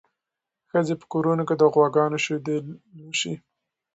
ښځې 0.69 0.93
په 0.99 1.05
کورونو 1.13 1.43
کې 1.47 1.55
د 1.57 1.63
غواګانو 1.73 2.17
شیدې 2.25 2.57
لوشي. 2.97 3.33